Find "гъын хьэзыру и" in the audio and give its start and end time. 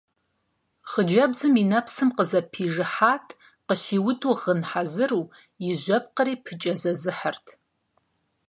4.41-5.69